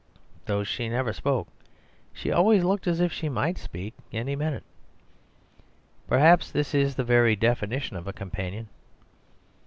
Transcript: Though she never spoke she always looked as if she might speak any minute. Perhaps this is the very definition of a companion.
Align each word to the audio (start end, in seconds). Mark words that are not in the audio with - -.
Though 0.47 0.63
she 0.63 0.89
never 0.89 1.13
spoke 1.13 1.47
she 2.11 2.31
always 2.31 2.63
looked 2.63 2.87
as 2.87 2.99
if 2.99 3.13
she 3.13 3.29
might 3.29 3.59
speak 3.59 3.93
any 4.11 4.35
minute. 4.35 4.63
Perhaps 6.07 6.49
this 6.51 6.73
is 6.73 6.95
the 6.95 7.03
very 7.03 7.35
definition 7.35 7.95
of 7.95 8.07
a 8.07 8.11
companion. 8.13 8.67